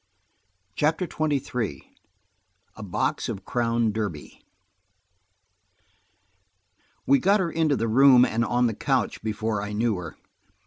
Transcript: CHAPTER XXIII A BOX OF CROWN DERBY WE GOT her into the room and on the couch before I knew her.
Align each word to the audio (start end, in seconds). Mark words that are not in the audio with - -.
CHAPTER 0.75 1.05
XXIII 1.05 1.95
A 2.75 2.81
BOX 2.81 3.29
OF 3.29 3.45
CROWN 3.45 3.91
DERBY 3.91 4.43
WE 7.05 7.19
GOT 7.19 7.39
her 7.39 7.51
into 7.51 7.75
the 7.75 7.87
room 7.87 8.25
and 8.25 8.43
on 8.43 8.65
the 8.65 8.73
couch 8.73 9.21
before 9.21 9.61
I 9.61 9.73
knew 9.73 9.97
her. 9.97 10.15